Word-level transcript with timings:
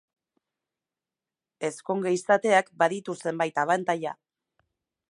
Ezkonge 1.69 2.15
izateak 2.17 2.73
baditu 2.85 3.17
zenbait 3.27 3.63
abantaila. 3.67 4.17